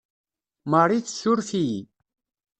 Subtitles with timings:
[0.71, 1.81] Marie tessuruf-iyi.